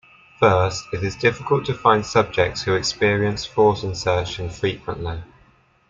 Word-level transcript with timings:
First, 0.39 0.87
it 0.93 1.03
is 1.03 1.15
difficult 1.15 1.63
to 1.65 1.75
find 1.75 2.03
subjects 2.03 2.63
who 2.63 2.73
experience 2.73 3.45
thought 3.45 3.83
insertion 3.83 4.49
frequently. 4.49 5.21